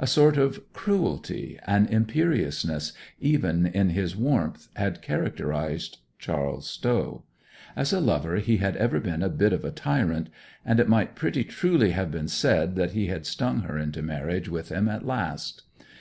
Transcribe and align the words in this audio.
A 0.00 0.06
sort 0.08 0.36
of 0.36 0.58
cruelty, 0.72 1.60
an 1.64 1.86
imperiousness, 1.86 2.92
even 3.20 3.66
in 3.66 3.90
his 3.90 4.16
warmth, 4.16 4.66
had 4.74 5.00
characterized 5.00 5.98
Charles 6.18 6.68
Stow. 6.68 7.22
As 7.76 7.92
a 7.92 8.00
lover 8.00 8.38
he 8.38 8.56
had 8.56 8.74
ever 8.78 8.98
been 8.98 9.22
a 9.22 9.28
bit 9.28 9.52
of 9.52 9.64
a 9.64 9.70
tyrant; 9.70 10.28
and 10.64 10.80
it 10.80 10.88
might 10.88 11.14
pretty 11.14 11.44
truly 11.44 11.92
have 11.92 12.10
been 12.10 12.26
said 12.26 12.74
that 12.74 12.94
he 12.94 13.06
had 13.06 13.26
stung 13.26 13.60
her 13.60 13.78
into 13.78 14.02
marriage 14.02 14.48
with 14.48 14.70
him 14.70 14.88
at 14.88 15.06
last. 15.06 15.62